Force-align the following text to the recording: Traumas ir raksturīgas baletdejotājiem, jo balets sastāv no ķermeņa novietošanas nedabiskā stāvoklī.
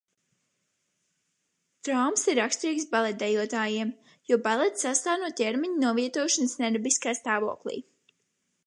Traumas 1.89 2.23
ir 2.33 2.41
raksturīgas 2.43 2.89
baletdejotājiem, 2.95 3.93
jo 4.33 4.41
balets 4.49 4.89
sastāv 4.89 5.23
no 5.27 5.31
ķermeņa 5.43 5.79
novietošanas 5.87 6.61
nedabiskā 6.65 7.17
stāvoklī. 7.23 7.81